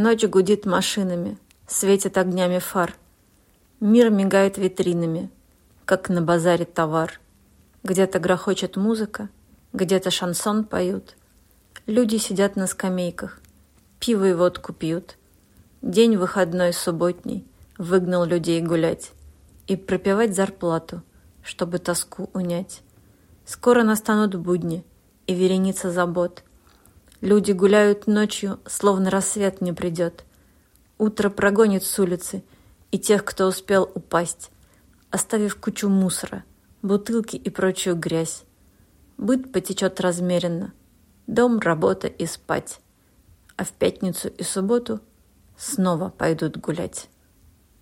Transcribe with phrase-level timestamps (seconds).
[0.00, 2.94] Ночь гудит машинами, светит огнями фар.
[3.80, 5.28] Мир мигает витринами,
[5.84, 7.18] как на базаре товар.
[7.82, 9.28] Где-то грохочет музыка,
[9.72, 11.16] где-то шансон поют.
[11.86, 13.40] Люди сидят на скамейках,
[13.98, 15.16] пиво и водку пьют.
[15.82, 17.44] День выходной субботний
[17.76, 19.10] выгнал людей гулять
[19.66, 21.02] и пропивать зарплату,
[21.42, 22.82] чтобы тоску унять.
[23.44, 24.84] Скоро настанут будни
[25.26, 26.44] и вереница забот.
[27.20, 30.24] Люди гуляют ночью, словно рассвет не придет.
[30.98, 32.44] Утро прогонит с улицы
[32.92, 34.50] и тех, кто успел упасть,
[35.10, 36.44] оставив кучу мусора,
[36.82, 38.44] бутылки и прочую грязь.
[39.16, 40.72] Быт потечет размеренно,
[41.26, 42.80] дом, работа и спать.
[43.56, 45.00] А в пятницу и субботу
[45.56, 47.08] снова пойдут гулять.